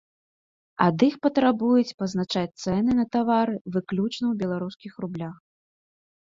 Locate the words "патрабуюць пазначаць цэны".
1.25-2.91